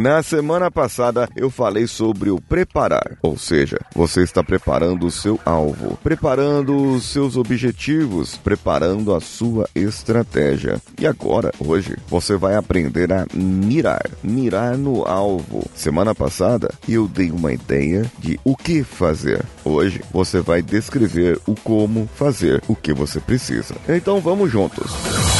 Na 0.00 0.22
semana 0.22 0.70
passada 0.70 1.28
eu 1.36 1.50
falei 1.50 1.86
sobre 1.86 2.30
o 2.30 2.40
preparar, 2.40 3.18
ou 3.20 3.36
seja, 3.36 3.78
você 3.94 4.22
está 4.22 4.42
preparando 4.42 5.04
o 5.04 5.10
seu 5.10 5.38
alvo, 5.44 5.98
preparando 6.02 6.94
os 6.94 7.04
seus 7.04 7.36
objetivos, 7.36 8.34
preparando 8.34 9.14
a 9.14 9.20
sua 9.20 9.68
estratégia. 9.74 10.80
E 10.98 11.06
agora, 11.06 11.52
hoje, 11.60 11.98
você 12.08 12.34
vai 12.34 12.56
aprender 12.56 13.12
a 13.12 13.26
mirar, 13.34 14.08
mirar 14.22 14.78
no 14.78 15.06
alvo. 15.06 15.68
Semana 15.74 16.14
passada 16.14 16.72
eu 16.88 17.06
dei 17.06 17.30
uma 17.30 17.52
ideia 17.52 18.10
de 18.20 18.40
o 18.42 18.56
que 18.56 18.82
fazer. 18.82 19.44
Hoje 19.62 20.00
você 20.10 20.40
vai 20.40 20.62
descrever 20.62 21.38
o 21.46 21.54
como 21.54 22.08
fazer 22.14 22.62
o 22.66 22.74
que 22.74 22.94
você 22.94 23.20
precisa. 23.20 23.74
Então 23.86 24.18
vamos 24.18 24.50
juntos. 24.50 25.39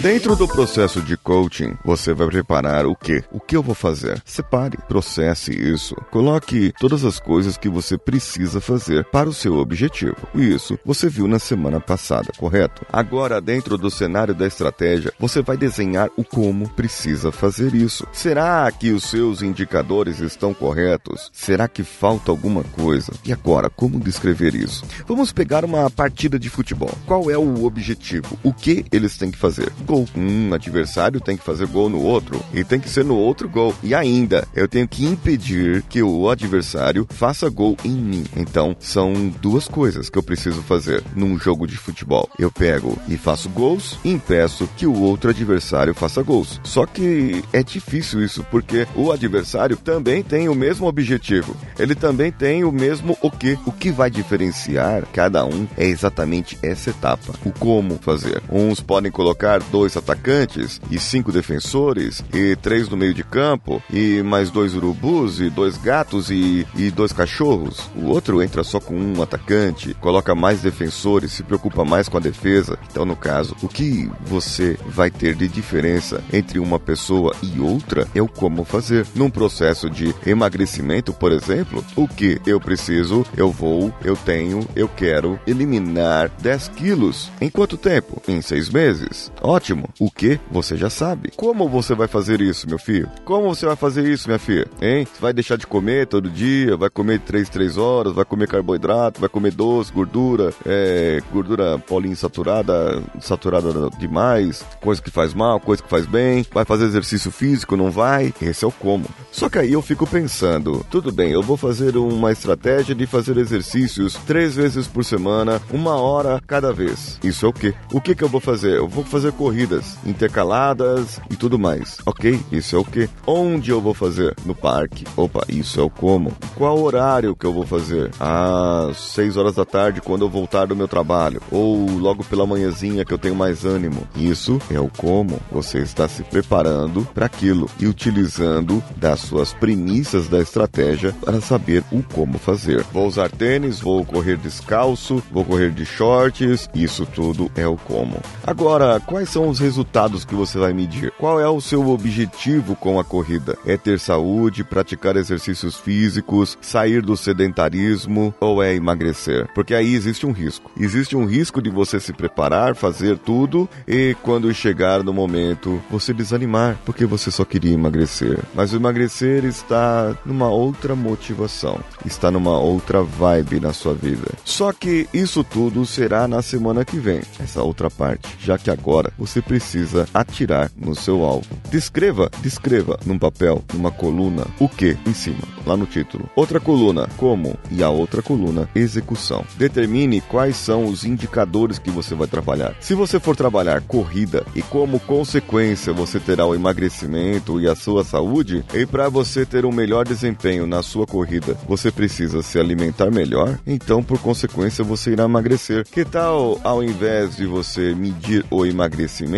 Dentro 0.00 0.34
do 0.34 0.48
processo 0.48 1.02
de 1.02 1.14
coaching, 1.14 1.76
você 1.84 2.14
vai 2.14 2.26
preparar 2.26 2.86
o 2.86 2.96
que? 2.96 3.22
O 3.30 3.38
que 3.38 3.54
eu 3.54 3.62
vou 3.62 3.74
fazer? 3.74 4.22
Separe, 4.24 4.78
processe 4.88 5.52
isso. 5.52 5.94
Coloque 6.10 6.72
todas 6.80 7.04
as 7.04 7.20
coisas 7.20 7.58
que 7.58 7.68
você 7.68 7.98
precisa 7.98 8.62
fazer 8.62 9.04
para 9.04 9.28
o 9.28 9.34
seu 9.34 9.58
objetivo. 9.58 10.16
Isso 10.34 10.78
você 10.86 11.06
viu 11.06 11.28
na 11.28 11.38
semana 11.38 11.78
passada, 11.80 12.32
correto? 12.38 12.86
Agora, 12.90 13.42
dentro 13.42 13.76
do 13.76 13.90
cenário 13.90 14.34
da 14.34 14.46
estratégia, 14.46 15.12
você 15.20 15.42
vai 15.42 15.58
desenhar 15.58 16.08
o 16.16 16.24
como 16.24 16.66
precisa 16.70 17.30
fazer 17.30 17.74
isso. 17.74 18.06
Será 18.10 18.72
que 18.72 18.92
os 18.92 19.04
seus 19.04 19.42
indicadores 19.42 20.20
estão 20.20 20.54
corretos? 20.54 21.30
Será 21.30 21.68
que 21.68 21.84
falta 21.84 22.30
alguma 22.30 22.64
coisa? 22.64 23.12
E 23.22 23.34
agora, 23.34 23.68
como 23.68 24.00
descrever 24.00 24.54
isso? 24.54 24.82
Vamos 25.06 25.30
pegar 25.30 25.62
uma 25.62 25.90
partida 25.90 26.38
de 26.38 26.48
futebol. 26.48 26.96
Qual 27.06 27.30
é 27.30 27.36
o 27.36 27.66
objetivo? 27.66 28.38
O 28.42 28.54
que 28.54 28.86
eles 28.90 29.18
têm 29.18 29.30
que 29.30 29.36
fazer? 29.36 29.70
Gol. 29.90 30.06
Um 30.16 30.54
adversário 30.54 31.20
tem 31.20 31.36
que 31.36 31.44
fazer 31.44 31.66
gol 31.66 31.88
no 31.88 32.00
outro 32.00 32.40
e 32.54 32.62
tem 32.62 32.78
que 32.78 32.88
ser 32.88 33.04
no 33.04 33.16
outro 33.16 33.48
gol. 33.48 33.74
E 33.82 33.94
ainda, 33.94 34.46
eu 34.54 34.68
tenho 34.68 34.86
que 34.86 35.04
impedir 35.04 35.82
que 35.82 36.00
o 36.00 36.30
adversário 36.30 37.06
faça 37.10 37.48
gol 37.50 37.76
em 37.84 37.90
mim. 37.90 38.24
Então, 38.36 38.76
são 38.78 39.12
duas 39.42 39.66
coisas 39.66 40.08
que 40.08 40.16
eu 40.16 40.22
preciso 40.22 40.62
fazer 40.62 41.02
num 41.16 41.36
jogo 41.36 41.66
de 41.66 41.76
futebol. 41.76 42.28
Eu 42.38 42.52
pego 42.52 42.96
e 43.08 43.16
faço 43.16 43.48
gols 43.48 43.98
e 44.04 44.10
impeço 44.10 44.68
que 44.76 44.86
o 44.86 45.00
outro 45.00 45.30
adversário 45.30 45.94
faça 45.94 46.22
gols. 46.22 46.60
Só 46.62 46.86
que 46.86 47.42
é 47.52 47.62
difícil 47.62 48.22
isso 48.22 48.44
porque 48.50 48.86
o 48.94 49.10
adversário 49.10 49.76
também 49.76 50.22
tem 50.22 50.48
o 50.48 50.54
mesmo 50.54 50.86
objetivo. 50.86 51.56
Ele 51.78 51.94
também 51.94 52.30
tem 52.30 52.62
o 52.62 52.70
mesmo 52.70 53.18
o 53.20 53.30
que. 53.30 53.58
O 53.66 53.72
que 53.72 53.90
vai 53.90 54.10
diferenciar 54.10 55.04
cada 55.12 55.44
um 55.44 55.66
é 55.76 55.86
exatamente 55.86 56.56
essa 56.62 56.90
etapa. 56.90 57.34
O 57.44 57.50
como 57.52 57.98
fazer. 58.00 58.42
Uns 58.50 58.80
podem 58.80 59.10
colocar 59.10 59.60
dois 59.60 59.79
dois 59.80 59.96
atacantes 59.96 60.78
e 60.90 60.98
cinco 60.98 61.32
defensores 61.32 62.22
e 62.34 62.54
três 62.56 62.86
no 62.86 62.98
meio 62.98 63.14
de 63.14 63.24
campo 63.24 63.82
e 63.90 64.22
mais 64.22 64.50
dois 64.50 64.74
urubus 64.74 65.40
e 65.40 65.48
dois 65.48 65.78
gatos 65.78 66.30
e, 66.30 66.66
e 66.76 66.90
dois 66.90 67.14
cachorros. 67.14 67.88
O 67.96 68.08
outro 68.08 68.42
entra 68.42 68.62
só 68.62 68.78
com 68.78 68.94
um 68.94 69.22
atacante, 69.22 69.94
coloca 69.94 70.34
mais 70.34 70.60
defensores, 70.60 71.32
se 71.32 71.42
preocupa 71.42 71.82
mais 71.82 72.10
com 72.10 72.18
a 72.18 72.20
defesa. 72.20 72.78
Então, 72.90 73.06
no 73.06 73.16
caso, 73.16 73.56
o 73.62 73.68
que 73.68 74.10
você 74.20 74.78
vai 74.86 75.10
ter 75.10 75.34
de 75.34 75.48
diferença 75.48 76.22
entre 76.30 76.58
uma 76.58 76.78
pessoa 76.78 77.34
e 77.42 77.58
outra 77.58 78.06
é 78.14 78.20
o 78.20 78.28
como 78.28 78.64
fazer. 78.64 79.06
Num 79.14 79.30
processo 79.30 79.88
de 79.88 80.14
emagrecimento, 80.26 81.10
por 81.14 81.32
exemplo, 81.32 81.82
o 81.96 82.06
que 82.06 82.38
eu 82.44 82.60
preciso, 82.60 83.24
eu 83.34 83.50
vou, 83.50 83.90
eu 84.04 84.14
tenho, 84.14 84.60
eu 84.76 84.86
quero 84.88 85.40
eliminar 85.46 86.30
10 86.42 86.68
quilos. 86.68 87.30
Em 87.40 87.48
quanto 87.48 87.78
tempo? 87.78 88.20
Em 88.28 88.42
seis 88.42 88.68
meses. 88.68 89.32
Ótimo 89.40 89.69
ótimo. 89.70 89.88
O 89.98 90.10
que? 90.10 90.38
Você 90.50 90.76
já 90.76 90.90
sabe. 90.90 91.30
Como 91.36 91.68
você 91.68 91.94
vai 91.94 92.08
fazer 92.08 92.40
isso, 92.40 92.68
meu 92.68 92.78
filho? 92.78 93.08
Como 93.24 93.54
você 93.54 93.66
vai 93.66 93.76
fazer 93.76 94.06
isso, 94.08 94.28
minha 94.28 94.38
filha? 94.38 94.66
Hein? 94.80 95.06
Você 95.06 95.20
vai 95.20 95.32
deixar 95.32 95.56
de 95.56 95.66
comer 95.66 96.06
todo 96.06 96.28
dia? 96.28 96.76
Vai 96.76 96.90
comer 96.90 97.20
3, 97.20 97.48
3 97.48 97.76
horas? 97.76 98.12
Vai 98.12 98.24
comer 98.24 98.48
carboidrato? 98.48 99.20
Vai 99.20 99.28
comer 99.28 99.52
doce, 99.52 99.92
gordura? 99.92 100.52
É, 100.66 101.20
gordura 101.32 101.78
poliinsaturada, 101.78 103.02
saturada 103.20 103.90
demais? 103.98 104.64
Coisa 104.80 105.00
que 105.00 105.10
faz 105.10 105.34
mal, 105.34 105.60
coisa 105.60 105.82
que 105.82 105.88
faz 105.88 106.06
bem? 106.06 106.44
Vai 106.52 106.64
fazer 106.64 106.84
exercício 106.84 107.30
físico? 107.30 107.76
Não 107.76 107.90
vai? 107.90 108.32
Esse 108.40 108.64
é 108.64 108.68
o 108.68 108.72
como. 108.72 109.06
Só 109.30 109.48
que 109.48 109.58
aí 109.58 109.72
eu 109.72 109.82
fico 109.82 110.06
pensando, 110.06 110.84
tudo 110.90 111.12
bem, 111.12 111.30
eu 111.30 111.42
vou 111.42 111.56
fazer 111.56 111.96
uma 111.96 112.32
estratégia 112.32 112.94
de 112.94 113.06
fazer 113.06 113.36
exercícios 113.36 114.14
três 114.26 114.56
vezes 114.56 114.86
por 114.86 115.04
semana, 115.04 115.60
uma 115.70 115.96
hora 115.96 116.40
cada 116.46 116.72
vez. 116.72 117.18
Isso 117.22 117.46
é 117.46 117.48
o 117.48 117.52
quê? 117.52 117.74
O 117.92 118.00
que 118.00 118.14
que 118.14 118.24
eu 118.24 118.28
vou 118.28 118.40
fazer? 118.40 118.76
Eu 118.76 118.88
vou 118.88 119.04
fazer 119.04 119.32
corrida 119.32 119.59
corridas 119.60 119.98
intercaladas 120.06 121.20
e 121.28 121.36
tudo 121.36 121.58
mais. 121.58 121.98
Ok, 122.06 122.40
isso 122.50 122.76
é 122.76 122.78
o 122.78 122.84
que? 122.84 123.08
Onde 123.26 123.70
eu 123.70 123.80
vou 123.80 123.92
fazer? 123.92 124.34
No 124.46 124.54
parque. 124.54 125.04
Opa, 125.16 125.44
isso 125.48 125.80
é 125.80 125.82
o 125.82 125.90
como. 125.90 126.32
Qual 126.56 126.80
horário 126.80 127.36
que 127.36 127.44
eu 127.44 127.52
vou 127.52 127.66
fazer? 127.66 128.10
Às 128.18 128.96
6 128.96 129.36
horas 129.36 129.54
da 129.56 129.64
tarde, 129.64 130.00
quando 130.00 130.22
eu 130.22 130.30
voltar 130.30 130.66
do 130.66 130.76
meu 130.76 130.88
trabalho. 130.88 131.42
Ou 131.50 131.86
logo 131.90 132.24
pela 132.24 132.46
manhãzinha 132.46 133.04
que 133.04 133.12
eu 133.12 133.18
tenho 133.18 133.34
mais 133.34 133.64
ânimo. 133.64 134.06
Isso 134.16 134.58
é 134.70 134.80
o 134.80 134.88
como. 134.96 135.40
Você 135.52 135.78
está 135.78 136.08
se 136.08 136.22
preparando 136.22 137.06
para 137.12 137.26
aquilo 137.26 137.68
e 137.78 137.86
utilizando 137.86 138.82
das 138.96 139.20
suas 139.20 139.52
premissas 139.52 140.28
da 140.28 140.40
estratégia 140.40 141.14
para 141.22 141.40
saber 141.40 141.84
o 141.92 142.02
como 142.02 142.38
fazer. 142.38 142.82
Vou 142.92 143.06
usar 143.06 143.30
tênis, 143.30 143.80
vou 143.80 144.04
correr 144.04 144.36
descalço, 144.38 145.22
vou 145.30 145.44
correr 145.44 145.70
de 145.70 145.84
shorts. 145.84 146.68
Isso 146.74 147.04
tudo 147.04 147.50
é 147.54 147.66
o 147.66 147.76
como. 147.76 148.16
Agora, 148.46 149.00
quais 149.00 149.28
são 149.28 149.49
os 149.50 149.58
resultados 149.58 150.24
que 150.24 150.34
você 150.34 150.58
vai 150.58 150.72
medir? 150.72 151.12
Qual 151.18 151.40
é 151.40 151.48
o 151.48 151.60
seu 151.60 151.88
objetivo 151.88 152.76
com 152.76 152.98
a 152.98 153.04
corrida? 153.04 153.58
É 153.66 153.76
ter 153.76 153.98
saúde, 153.98 154.64
praticar 154.64 155.16
exercícios 155.16 155.76
físicos, 155.76 156.56
sair 156.60 157.02
do 157.02 157.16
sedentarismo 157.16 158.32
ou 158.40 158.62
é 158.62 158.74
emagrecer? 158.74 159.48
Porque 159.54 159.74
aí 159.74 159.94
existe 159.94 160.24
um 160.26 160.32
risco. 160.32 160.70
Existe 160.78 161.16
um 161.16 161.26
risco 161.26 161.60
de 161.60 161.70
você 161.70 161.98
se 162.00 162.12
preparar, 162.12 162.74
fazer 162.74 163.18
tudo 163.18 163.68
e 163.86 164.16
quando 164.22 164.52
chegar 164.54 165.02
no 165.02 165.12
momento 165.12 165.82
você 165.90 166.12
desanimar 166.12 166.78
porque 166.84 167.04
você 167.04 167.30
só 167.30 167.44
queria 167.44 167.74
emagrecer. 167.74 168.38
Mas 168.54 168.72
o 168.72 168.76
emagrecer 168.76 169.44
está 169.44 170.16
numa 170.24 170.48
outra 170.48 170.94
motivação, 170.94 171.80
está 172.04 172.30
numa 172.30 172.58
outra 172.58 173.02
vibe 173.02 173.60
na 173.60 173.72
sua 173.72 173.94
vida. 173.94 174.28
Só 174.44 174.72
que 174.72 175.08
isso 175.12 175.42
tudo 175.42 175.84
será 175.84 176.28
na 176.28 176.42
semana 176.42 176.84
que 176.84 176.98
vem, 176.98 177.20
essa 177.38 177.62
outra 177.62 177.90
parte, 177.90 178.36
já 178.40 178.56
que 178.58 178.70
agora 178.70 179.12
você 179.18 179.39
você 179.40 179.42
precisa 179.42 180.08
atirar 180.12 180.70
no 180.76 180.94
seu 180.94 181.24
alvo. 181.24 181.46
Descreva, 181.70 182.30
descreva 182.42 182.98
num 183.06 183.18
papel, 183.18 183.62
numa 183.72 183.90
coluna, 183.90 184.46
o 184.58 184.68
que 184.68 184.96
em 185.06 185.14
cima, 185.14 185.42
lá 185.66 185.76
no 185.76 185.86
título. 185.86 186.28
Outra 186.36 186.60
coluna, 186.60 187.08
como, 187.16 187.56
e 187.70 187.82
a 187.82 187.88
outra 187.88 188.22
coluna, 188.22 188.68
execução. 188.74 189.44
Determine 189.56 190.20
quais 190.20 190.56
são 190.56 190.86
os 190.86 191.04
indicadores 191.04 191.78
que 191.78 191.90
você 191.90 192.14
vai 192.14 192.26
trabalhar. 192.26 192.74
Se 192.80 192.94
você 192.94 193.18
for 193.18 193.34
trabalhar 193.34 193.80
corrida 193.82 194.44
e 194.54 194.62
como 194.62 195.00
consequência 195.00 195.92
você 195.92 196.20
terá 196.20 196.44
o 196.46 196.54
emagrecimento 196.54 197.60
e 197.60 197.68
a 197.68 197.74
sua 197.74 198.04
saúde, 198.04 198.64
e 198.74 198.84
para 198.84 199.08
você 199.08 199.46
ter 199.46 199.64
um 199.64 199.72
melhor 199.72 200.06
desempenho 200.06 200.66
na 200.66 200.82
sua 200.82 201.06
corrida, 201.06 201.56
você 201.66 201.90
precisa 201.90 202.42
se 202.42 202.58
alimentar 202.58 203.10
melhor, 203.10 203.58
então 203.66 204.02
por 204.02 204.18
consequência 204.18 204.84
você 204.84 205.12
irá 205.12 205.24
emagrecer. 205.24 205.84
Que 205.84 206.04
tal 206.04 206.60
ao 206.62 206.82
invés 206.82 207.36
de 207.36 207.46
você 207.46 207.94
medir 207.94 208.44
o 208.50 208.66
emagrecimento 208.66 209.29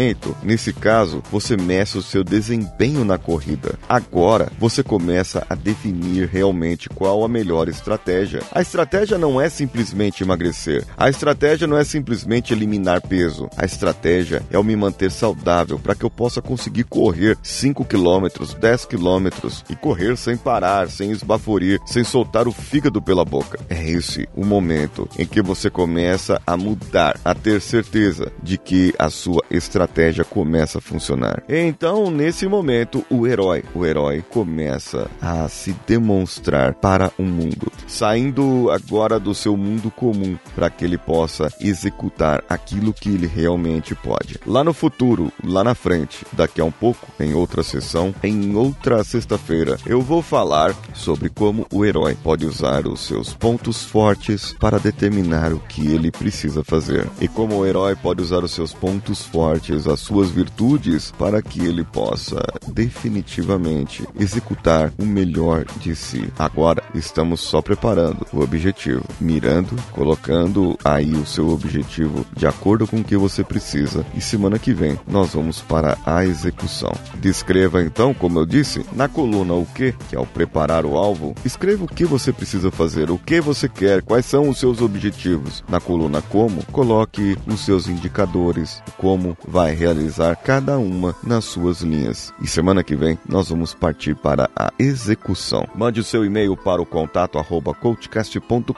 nesse 0.43 0.73
caso, 0.73 1.23
você 1.31 1.57
meça 1.57 1.99
o 1.99 2.03
seu 2.03 2.25
desempenho 2.25 3.05
na 3.05 3.19
corrida. 3.19 3.79
Agora, 3.89 4.51
você 4.59 4.83
começa 4.83 5.47
a 5.49 5.55
definir 5.55 6.29
realmente 6.29 6.89
qual 6.89 7.25
a 7.25 7.29
melhor 7.29 7.69
estratégia. 7.69 8.43
A 8.53 8.61
estratégia 8.61 9.19
não 9.19 9.41
é 9.41 9.49
simplesmente 9.49 10.23
emagrecer. 10.23 10.85
A 10.97 11.11
estratégia 11.11 11.67
não 11.67 11.77
é 11.77 11.85
simplesmente 11.85 12.53
eliminar 12.53 13.01
peso. 13.03 13.49
A 13.57 13.65
estratégia 13.65 14.43
é 14.51 14.57
eu 14.57 14.65
me 14.65 14.77
manter 14.77 15.11
saudável 15.11 15.79
para 15.79 15.95
que 15.95 16.05
eu 16.05 16.11
possa 16.11 16.41
conseguir 16.41 16.85
correr 16.85 17.37
5 17.43 17.85
km, 17.85 18.27
10 18.59 18.87
km 18.87 19.29
e 19.69 19.77
correr 19.77 20.17
sem 20.17 20.37
parar, 20.37 20.89
sem 20.89 21.11
esbaforir, 21.11 21.81
sem 21.85 22.05
soltar 22.05 22.49
o 22.49 22.53
fígado 22.53 23.03
pela 23.03 23.25
boca. 23.25 23.59
É 23.69 23.91
esse 23.91 24.29
o 24.35 24.45
momento 24.45 25.09
em 25.19 25.27
que 25.27 25.43
você 25.43 25.69
começa 25.69 26.41
a 26.47 26.57
mudar, 26.57 27.19
a 27.25 27.35
ter 27.35 27.61
certeza 27.61 28.33
de 28.43 28.57
que 28.57 28.95
a 28.99 29.11
sua 29.11 29.43
estratégia 29.51 29.72
estratégia 29.73 30.25
começa 30.25 30.79
a 30.79 30.81
funcionar. 30.81 31.43
Então, 31.49 32.11
nesse 32.11 32.47
momento, 32.47 33.05
o 33.09 33.27
herói, 33.27 33.65
o 33.75 33.87
herói 33.87 34.23
começa 34.29 35.11
a 35.21 35.49
se 35.49 35.75
demonstrar 35.87 36.75
para 36.75 37.11
o 37.19 37.23
mundo, 37.23 37.73
saindo 37.89 38.71
agora 38.71 39.19
do 39.19 39.35
seu 39.35 39.57
mundo 39.57 39.91
comum 39.91 40.37
para 40.55 40.69
que 40.69 40.85
ele 40.85 40.99
possa 40.99 41.51
executar 41.59 42.45
aquilo 42.49 42.93
que 42.93 43.09
ele 43.09 43.27
realmente 43.27 43.95
pode. 43.95 44.39
Lá 44.47 44.63
no 44.63 44.75
futuro, 44.75 45.33
lá 45.43 45.65
na 45.65 45.75
frente, 45.75 46.27
daqui 46.33 46.61
a 46.61 46.65
um 46.65 46.71
pouco, 46.71 47.09
em 47.19 47.33
outra 47.33 47.63
sessão, 47.63 48.15
em 48.23 48.55
outra 48.55 49.03
sexta-feira, 49.03 49.79
eu 49.87 50.03
vou 50.03 50.21
falar 50.21 50.75
sobre 50.93 51.31
como 51.31 51.67
o 51.73 51.85
herói 51.85 52.17
pode 52.23 52.45
usar 52.45 52.87
os 52.87 53.01
seus 53.01 53.33
pontos 53.33 53.83
fortes 53.83 54.55
para 54.59 54.79
determinar 54.79 55.53
o 55.53 55.61
que 55.61 55.87
ele 55.93 56.11
precisa 56.11 56.63
fazer 56.63 57.09
e 57.21 57.29
como 57.29 57.57
o 57.57 57.67
herói 57.67 57.97
pode 57.97 58.21
usar 58.21 58.45
os 58.45 58.53
seus 58.53 58.73
pontos 58.73 59.25
fortes, 59.25 59.62
as 59.71 60.01
suas 60.01 60.31
virtudes 60.31 61.13
para 61.19 61.41
que 61.41 61.61
ele 61.61 61.85
possa 61.85 62.43
definitivamente 62.67 64.05
executar 64.19 64.93
o 64.99 65.05
melhor 65.05 65.65
de 65.81 65.95
si. 65.95 66.33
Agora 66.39 66.83
estamos 66.95 67.41
só 67.41 67.63
preparando 67.63 68.27
o 68.33 68.41
objetivo, 68.41 69.05
mirando, 69.21 69.77
colocando 69.93 70.77
aí 70.85 71.13
o 71.13 71.27
seu 71.27 71.49
objetivo 71.51 72.27
de 72.37 72.47
acordo 72.47 72.87
com 72.87 72.99
o 72.99 73.05
que 73.05 73.17
você 73.17 73.45
precisa 73.45 74.05
e 74.15 74.21
semana 74.21 74.59
que 74.59 74.73
vem 74.73 74.99
nós 75.07 75.35
vamos 75.35 75.61
para 75.61 75.97
a 76.05 76.25
execução. 76.25 76.93
Descreva 77.17 77.83
então, 77.83 78.13
como 78.15 78.39
eu 78.39 78.47
disse, 78.47 78.85
na 78.93 79.09
coluna 79.09 79.55
o 79.55 79.67
que, 79.67 79.93
que 80.09 80.17
é 80.17 80.19
o 80.19 80.27
preparar 80.27 80.85
o 80.85 80.97
alvo, 80.97 81.35
escreva 81.45 81.85
o 81.85 81.89
que 81.89 82.05
você 82.05 82.33
precisa 82.33 82.71
fazer, 82.71 83.11
o 83.11 83.19
que 83.19 83.41
você 83.41 83.69
quer, 83.69 84.03
quais 84.03 84.27
são 84.27 84.49
os 84.49 84.59
seus 84.59 84.81
objetivos. 84.81 85.63
Na 85.69 85.81
coluna 85.81 86.23
como, 86.23 86.65
coloque 86.67 87.37
os 87.47 87.61
seus 87.61 87.89
indicadores, 87.89 88.83
como 88.97 89.37
vai 89.53 89.75
realizar 89.75 90.35
cada 90.35 90.79
uma 90.79 91.15
nas 91.23 91.45
suas 91.45 91.83
linhas. 91.83 92.33
E 92.41 92.47
semana 92.47 92.83
que 92.83 92.97
vem 92.97 93.19
nós 93.29 93.51
vamos 93.51 93.75
partir 93.75 94.17
para 94.17 94.49
a 94.57 94.73
execução. 94.79 95.69
Mande 95.75 96.01
o 96.01 96.05
seu 96.05 96.25
e-mail 96.25 96.57
para 96.57 96.81
o 96.81 96.87
contato 96.87 97.39
arroba 97.39 97.75
coachcast.com.br 97.75 98.73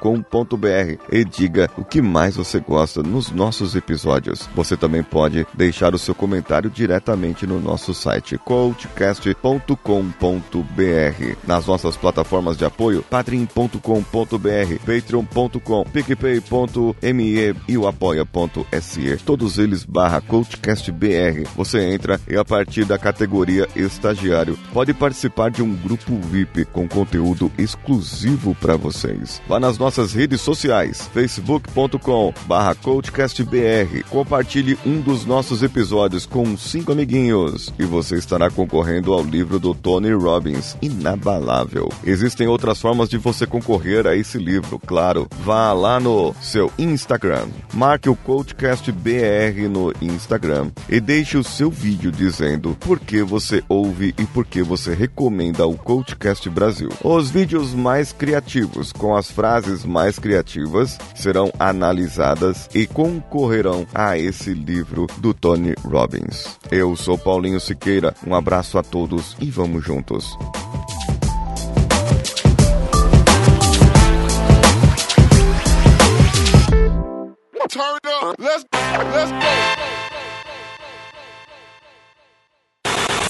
e 1.12 1.24
diga 1.24 1.70
o 1.78 1.84
que 1.84 2.02
mais 2.02 2.34
você 2.34 2.58
gosta 2.58 3.04
nos 3.04 3.30
nossos 3.30 3.76
episódios. 3.76 4.48
Você 4.52 4.76
também 4.76 5.04
pode 5.04 5.46
deixar 5.54 5.94
o 5.94 5.98
seu 5.98 6.12
comentário 6.12 6.68
diretamente 6.68 7.46
no 7.46 7.60
nosso 7.60 7.94
site 7.94 8.36
coachcast.com.br. 8.36 11.36
Nas 11.46 11.66
nossas 11.66 11.96
plataformas 11.96 12.56
de 12.56 12.64
apoio, 12.64 13.04
padrim.com.br, 13.08 13.78
patreon.com, 14.84 15.84
picpay.me 15.84 17.54
e 17.68 17.78
o 17.78 17.86
apoia.se. 17.86 19.16
Todos 19.24 19.58
eles 19.58 19.84
barra 19.84 20.20
coachcastbr. 20.64 21.46
Você 21.54 21.92
entra 21.92 22.18
e 22.28 22.36
a 22.36 22.44
partir 22.44 22.84
da 22.84 22.98
categoria 22.98 23.68
estagiário 23.76 24.58
pode 24.72 24.94
participar 24.94 25.50
de 25.50 25.62
um 25.62 25.74
grupo 25.74 26.16
VIP 26.16 26.64
com 26.64 26.88
conteúdo 26.88 27.52
exclusivo 27.58 28.54
para 28.54 28.76
vocês. 28.76 29.42
Vá 29.46 29.60
nas 29.60 29.78
nossas 29.78 30.14
redes 30.14 30.40
sociais, 30.40 31.08
facebook.com 31.12 32.32
barra 32.46 32.74
coachcastbr. 32.74 34.04
Compartilhe 34.08 34.78
um 34.86 35.00
dos 35.00 35.26
nossos 35.26 35.62
episódios 35.62 36.24
com 36.26 36.56
cinco 36.56 36.92
amiguinhos 36.92 37.72
e 37.78 37.84
você 37.84 38.16
estará 38.16 38.50
concorrendo 38.50 39.12
ao 39.12 39.22
livro 39.22 39.58
do 39.58 39.74
Tony 39.74 40.12
Robbins, 40.12 40.76
Inabalável. 40.80 41.88
Existem 42.04 42.46
outras 42.46 42.80
formas 42.80 43.08
de 43.08 43.18
você 43.18 43.46
concorrer 43.46 44.06
a 44.06 44.16
esse 44.16 44.38
livro, 44.38 44.78
claro. 44.78 45.28
Vá 45.40 45.72
lá 45.72 46.00
no 46.00 46.34
seu 46.40 46.72
Instagram, 46.78 47.48
marque 47.72 48.08
o 48.08 48.16
CoachCast 48.16 48.90
BR 48.92 49.68
no 49.68 49.92
Instagram 50.54 50.70
e 50.88 51.00
deixe 51.00 51.36
o 51.36 51.44
seu 51.44 51.70
vídeo 51.70 52.12
dizendo 52.12 52.76
por 52.80 53.00
que 53.00 53.22
você 53.22 53.62
ouve 53.68 54.14
e 54.18 54.24
por 54.26 54.46
que 54.46 54.62
você 54.62 54.94
recomenda 54.94 55.66
o 55.66 55.76
CoachCast 55.76 56.48
Brasil. 56.48 56.90
Os 57.02 57.30
vídeos 57.30 57.74
mais 57.74 58.12
criativos 58.12 58.92
com 58.92 59.16
as 59.16 59.30
frases 59.30 59.84
mais 59.84 60.18
criativas 60.18 60.98
serão 61.14 61.50
analisadas 61.58 62.68
e 62.74 62.86
concorrerão 62.86 63.86
a 63.92 64.16
esse 64.16 64.52
livro 64.52 65.06
do 65.18 65.34
Tony 65.34 65.74
Robbins. 65.84 66.58
Eu 66.70 66.94
sou 66.96 67.18
Paulinho 67.18 67.60
Siqueira, 67.60 68.14
um 68.26 68.34
abraço 68.34 68.78
a 68.78 68.82
todos 68.82 69.36
e 69.40 69.50
vamos 69.50 69.84
juntos. 69.84 70.36
Turn 77.70 77.98
up. 78.04 78.36
Let's 78.38 78.64
let's 78.72 79.32
go. 79.32 79.93